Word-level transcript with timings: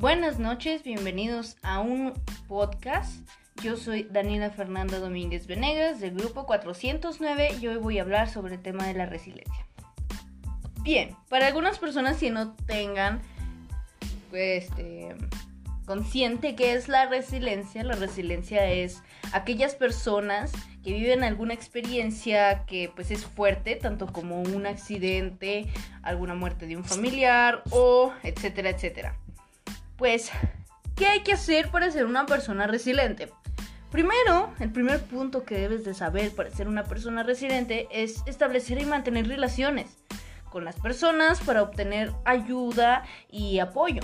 Buenas 0.00 0.38
noches, 0.38 0.84
bienvenidos 0.84 1.56
a 1.64 1.80
un 1.80 2.14
podcast. 2.46 3.28
Yo 3.64 3.76
soy 3.76 4.04
Daniela 4.04 4.48
Fernanda 4.50 5.00
Domínguez 5.00 5.48
Venegas 5.48 5.98
del 5.98 6.14
grupo 6.14 6.46
409 6.46 7.56
y 7.60 7.66
hoy 7.66 7.78
voy 7.78 7.98
a 7.98 8.02
hablar 8.02 8.30
sobre 8.30 8.54
el 8.54 8.62
tema 8.62 8.86
de 8.86 8.94
la 8.94 9.06
resiliencia. 9.06 9.66
Bien, 10.82 11.16
para 11.28 11.48
algunas 11.48 11.80
personas 11.80 12.18
que 12.18 12.30
no 12.30 12.54
tengan 12.54 13.20
pues, 14.30 14.66
este, 14.66 15.16
consciente 15.84 16.54
que 16.54 16.74
es 16.74 16.86
la 16.86 17.06
resiliencia, 17.06 17.82
la 17.82 17.96
resiliencia 17.96 18.70
es 18.70 19.02
aquellas 19.32 19.74
personas 19.74 20.52
que 20.84 20.92
viven 20.92 21.24
alguna 21.24 21.54
experiencia 21.54 22.66
que 22.66 22.88
pues 22.94 23.10
es 23.10 23.26
fuerte, 23.26 23.74
tanto 23.74 24.06
como 24.06 24.42
un 24.42 24.64
accidente, 24.64 25.66
alguna 26.02 26.36
muerte 26.36 26.68
de 26.68 26.76
un 26.76 26.84
familiar 26.84 27.64
o 27.70 28.12
etcétera, 28.22 28.70
etcétera. 28.70 29.16
Pues, 29.98 30.30
¿qué 30.94 31.06
hay 31.06 31.20
que 31.22 31.32
hacer 31.32 31.70
para 31.70 31.90
ser 31.90 32.06
una 32.06 32.24
persona 32.24 32.68
resiliente? 32.68 33.30
Primero, 33.90 34.54
el 34.60 34.70
primer 34.70 35.02
punto 35.02 35.44
que 35.44 35.58
debes 35.58 35.84
de 35.84 35.92
saber 35.92 36.30
para 36.30 36.50
ser 36.50 36.68
una 36.68 36.84
persona 36.84 37.24
resiliente 37.24 37.88
es 37.90 38.22
establecer 38.26 38.80
y 38.80 38.84
mantener 38.84 39.26
relaciones 39.26 39.98
con 40.50 40.64
las 40.64 40.76
personas 40.78 41.40
para 41.40 41.62
obtener 41.62 42.12
ayuda 42.24 43.02
y 43.28 43.58
apoyo. 43.58 44.02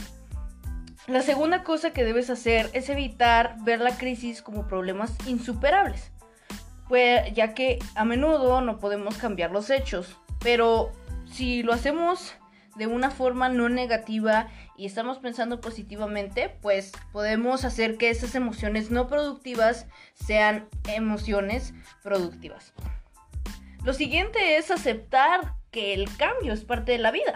La 1.06 1.22
segunda 1.22 1.62
cosa 1.62 1.92
que 1.92 2.02
debes 2.02 2.28
hacer 2.28 2.70
es 2.72 2.88
evitar 2.88 3.56
ver 3.62 3.80
la 3.80 3.96
crisis 3.96 4.42
como 4.42 4.66
problemas 4.66 5.14
insuperables, 5.26 6.10
pues 6.88 7.32
ya 7.34 7.54
que 7.54 7.78
a 7.94 8.04
menudo 8.04 8.62
no 8.62 8.78
podemos 8.78 9.16
cambiar 9.16 9.52
los 9.52 9.70
hechos, 9.70 10.16
pero 10.41 10.91
si 11.30 11.62
lo 11.62 11.72
hacemos 11.72 12.34
de 12.77 12.86
una 12.86 13.11
forma 13.11 13.48
no 13.48 13.69
negativa 13.69 14.48
y 14.77 14.86
estamos 14.86 15.19
pensando 15.19 15.61
positivamente, 15.61 16.48
pues 16.61 16.92
podemos 17.12 17.64
hacer 17.64 17.97
que 17.97 18.11
esas 18.11 18.34
emociones 18.34 18.91
no 18.91 19.06
productivas 19.06 19.86
sean 20.14 20.69
emociones 20.89 21.75
productivas. 22.03 22.72
Lo 23.84 23.92
siguiente 23.92 24.56
es 24.56 24.70
aceptar 24.70 25.55
que 25.70 25.94
el 25.94 26.08
cambio 26.16 26.53
es 26.53 26.64
parte 26.64 26.92
de 26.92 26.98
la 26.98 27.11
vida. 27.11 27.34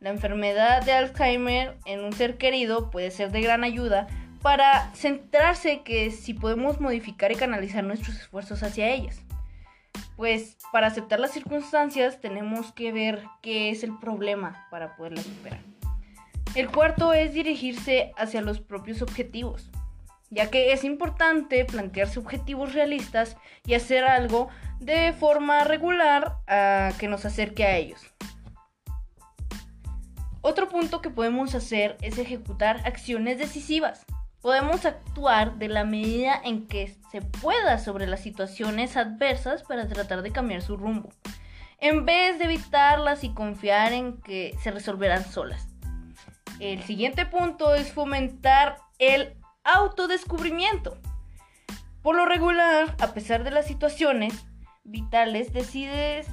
La 0.00 0.10
enfermedad 0.10 0.84
de 0.84 0.92
Alzheimer 0.92 1.76
en 1.86 2.04
un 2.04 2.12
ser 2.12 2.38
querido 2.38 2.90
puede 2.90 3.10
ser 3.10 3.32
de 3.32 3.40
gran 3.40 3.64
ayuda 3.64 4.06
para 4.42 4.94
centrarse 4.94 5.82
que 5.82 6.10
si 6.12 6.34
podemos 6.34 6.80
modificar 6.80 7.32
y 7.32 7.36
canalizar 7.36 7.82
nuestros 7.82 8.16
esfuerzos 8.16 8.62
hacia 8.62 8.88
ellas. 8.90 9.20
Pues 10.18 10.56
para 10.72 10.88
aceptar 10.88 11.20
las 11.20 11.30
circunstancias 11.30 12.20
tenemos 12.20 12.72
que 12.72 12.90
ver 12.90 13.22
qué 13.40 13.70
es 13.70 13.84
el 13.84 13.96
problema 14.00 14.66
para 14.68 14.96
poderlas 14.96 15.24
superar. 15.24 15.60
El 16.56 16.72
cuarto 16.72 17.12
es 17.12 17.34
dirigirse 17.34 18.10
hacia 18.16 18.42
los 18.42 18.60
propios 18.60 19.00
objetivos, 19.00 19.70
ya 20.28 20.50
que 20.50 20.72
es 20.72 20.82
importante 20.82 21.64
plantearse 21.64 22.18
objetivos 22.18 22.74
realistas 22.74 23.36
y 23.64 23.74
hacer 23.74 24.02
algo 24.02 24.48
de 24.80 25.12
forma 25.12 25.62
regular 25.62 26.38
a 26.48 26.90
que 26.98 27.06
nos 27.06 27.24
acerque 27.24 27.64
a 27.64 27.76
ellos. 27.76 28.00
Otro 30.40 30.68
punto 30.68 31.00
que 31.00 31.10
podemos 31.10 31.54
hacer 31.54 31.96
es 32.02 32.18
ejecutar 32.18 32.80
acciones 32.84 33.38
decisivas. 33.38 34.04
Podemos 34.40 34.84
actuar 34.84 35.56
de 35.56 35.68
la 35.68 35.84
medida 35.84 36.40
en 36.42 36.68
que 36.68 36.96
se 37.10 37.22
pueda 37.22 37.78
sobre 37.78 38.06
las 38.06 38.20
situaciones 38.20 38.96
adversas 38.96 39.64
para 39.64 39.88
tratar 39.88 40.22
de 40.22 40.30
cambiar 40.30 40.62
su 40.62 40.76
rumbo, 40.76 41.10
en 41.80 42.06
vez 42.06 42.38
de 42.38 42.44
evitarlas 42.44 43.24
y 43.24 43.34
confiar 43.34 43.92
en 43.92 44.20
que 44.22 44.56
se 44.62 44.70
resolverán 44.70 45.24
solas. 45.24 45.66
El 46.60 46.82
siguiente 46.84 47.26
punto 47.26 47.74
es 47.74 47.92
fomentar 47.92 48.78
el 48.98 49.36
autodescubrimiento. 49.64 50.98
Por 52.02 52.16
lo 52.16 52.24
regular, 52.24 52.96
a 53.00 53.14
pesar 53.14 53.42
de 53.42 53.50
las 53.50 53.66
situaciones 53.66 54.34
vitales, 54.84 55.52
decides 55.52 56.28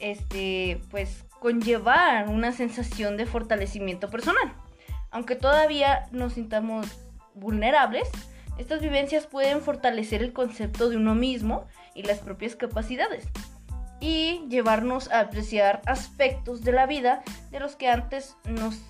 este 0.00 0.80
pues 0.90 1.24
conllevar 1.40 2.28
una 2.28 2.52
sensación 2.52 3.16
de 3.16 3.26
fortalecimiento 3.26 4.08
personal. 4.08 4.54
Aunque 5.10 5.36
todavía 5.36 6.06
nos 6.12 6.34
sintamos 6.34 6.86
vulnerables, 7.34 8.08
estas 8.58 8.80
vivencias 8.80 9.26
pueden 9.26 9.60
fortalecer 9.60 10.22
el 10.22 10.32
concepto 10.32 10.88
de 10.88 10.96
uno 10.96 11.14
mismo 11.14 11.66
y 11.94 12.02
las 12.02 12.18
propias 12.18 12.56
capacidades 12.56 13.26
y 14.00 14.46
llevarnos 14.48 15.10
a 15.10 15.20
apreciar 15.20 15.80
aspectos 15.86 16.62
de 16.62 16.72
la 16.72 16.86
vida 16.86 17.22
de 17.50 17.60
los 17.60 17.76
que 17.76 17.88
antes 17.88 18.36
nos, 18.44 18.80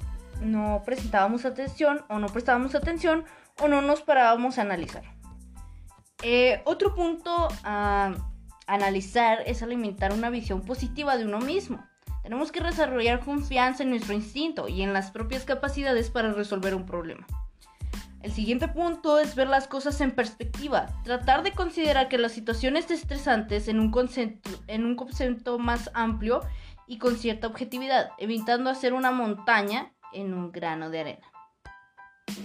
no 0.41 0.83
presentábamos 0.85 1.45
atención 1.45 2.05
o 2.09 2.19
no 2.19 2.29
prestábamos 2.29 2.75
atención 2.75 3.25
o 3.61 3.69
no 3.69 3.83
nos 3.83 4.03
parábamos 4.03 4.59
a 4.59 4.63
analizar. 4.63 5.05
Eh, 6.23 6.63
otro 6.65 6.95
punto 6.95 7.49
a 7.63 8.15
analizar 8.67 9.43
es 9.47 9.63
alimentar 9.63 10.13
una 10.13 10.31
visión 10.31 10.63
positiva 10.63 11.17
de 11.17 11.25
uno 11.25 11.41
mismo. 11.41 11.85
Tenemos 12.29 12.53
que 12.53 12.61
desarrollar 12.61 13.21
confianza 13.21 13.83
en 13.83 13.89
nuestro 13.89 14.13
instinto 14.13 14.69
y 14.69 14.83
en 14.83 14.93
las 14.93 15.11
propias 15.11 15.47
capacidades 15.47 16.11
para 16.11 16.35
resolver 16.35 16.75
un 16.75 16.85
problema. 16.85 17.27
El 18.21 18.33
siguiente 18.33 18.69
punto 18.69 19.19
es 19.19 19.35
ver 19.35 19.49
las 19.49 19.67
cosas 19.67 19.99
en 20.03 20.11
perspectiva, 20.11 20.89
tratar 21.05 21.43
de 21.43 21.53
considerar 21.53 22.11
que 22.11 22.19
las 22.19 22.33
situaciones 22.33 22.91
estresantes 22.91 23.67
en 23.67 23.81
un, 23.81 23.91
concepto, 23.91 24.51
en 24.67 24.85
un 24.85 24.95
concepto 24.95 25.59
más 25.59 25.91
amplio 25.95 26.43
y 26.87 26.99
con 26.99 27.17
cierta 27.17 27.47
objetividad, 27.47 28.11
evitando 28.19 28.69
hacer 28.69 28.93
una 28.93 29.11
montaña 29.11 29.95
en 30.13 30.35
un 30.35 30.53
grano 30.53 30.91
de 30.91 31.01
arena. 31.01 31.27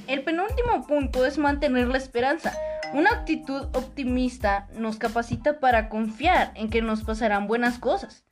El 0.08 0.24
penúltimo 0.24 0.88
punto 0.88 1.26
es 1.26 1.38
mantener 1.38 1.90
la 1.90 1.98
esperanza. 1.98 2.54
Una 2.94 3.10
actitud 3.10 3.64
optimista 3.74 4.70
nos 4.78 4.96
capacita 4.96 5.60
para 5.60 5.90
confiar 5.90 6.54
en 6.56 6.70
que 6.70 6.82
nos 6.82 7.04
pasarán 7.04 7.48
buenas 7.48 7.80
cosas. 7.80 8.24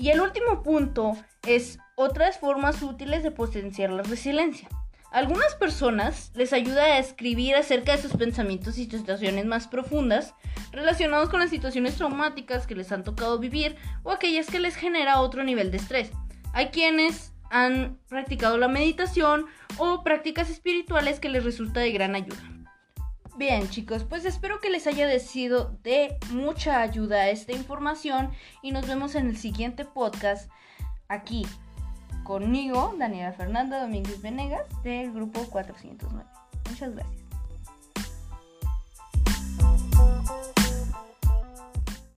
Y 0.00 0.08
el 0.08 0.22
último 0.22 0.62
punto 0.62 1.12
es 1.46 1.78
otras 1.94 2.38
formas 2.38 2.82
útiles 2.82 3.22
de 3.22 3.30
potenciar 3.30 3.90
la 3.90 4.02
resiliencia. 4.02 4.66
algunas 5.12 5.54
personas 5.56 6.30
les 6.34 6.54
ayuda 6.54 6.84
a 6.84 6.98
escribir 6.98 7.54
acerca 7.54 7.94
de 7.94 8.00
sus 8.00 8.12
pensamientos 8.12 8.78
y 8.78 8.84
situaciones 8.84 9.44
más 9.44 9.66
profundas 9.68 10.34
relacionados 10.72 11.28
con 11.28 11.40
las 11.40 11.50
situaciones 11.50 11.96
traumáticas 11.96 12.66
que 12.66 12.76
les 12.76 12.92
han 12.92 13.04
tocado 13.04 13.38
vivir 13.38 13.76
o 14.02 14.10
aquellas 14.10 14.46
que 14.46 14.60
les 14.60 14.74
genera 14.74 15.20
otro 15.20 15.44
nivel 15.44 15.70
de 15.70 15.76
estrés. 15.76 16.12
Hay 16.54 16.68
quienes 16.68 17.34
han 17.50 17.98
practicado 18.08 18.56
la 18.56 18.68
meditación 18.68 19.46
o 19.76 20.02
prácticas 20.02 20.48
espirituales 20.48 21.20
que 21.20 21.28
les 21.28 21.44
resulta 21.44 21.80
de 21.80 21.92
gran 21.92 22.14
ayuda. 22.14 22.59
Bien 23.36 23.68
chicos, 23.70 24.04
pues 24.04 24.24
espero 24.24 24.60
que 24.60 24.70
les 24.70 24.86
haya 24.86 25.18
sido 25.18 25.78
de 25.82 26.18
mucha 26.30 26.80
ayuda 26.80 27.28
esta 27.30 27.52
información 27.52 28.30
y 28.62 28.72
nos 28.72 28.86
vemos 28.86 29.14
en 29.14 29.28
el 29.28 29.36
siguiente 29.36 29.84
podcast 29.84 30.50
aquí 31.08 31.46
conmigo, 32.24 32.94
Daniela 32.98 33.32
Fernanda 33.32 33.80
Domínguez 33.80 34.20
Venegas 34.20 34.66
del 34.82 35.12
grupo 35.12 35.40
409. 35.50 36.28
Muchas 36.68 36.94
gracias. 36.94 37.29